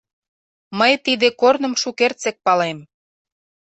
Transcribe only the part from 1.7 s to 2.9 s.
шукертсек палем...